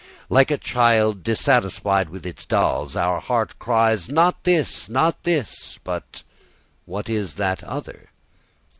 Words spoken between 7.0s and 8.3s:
is that other?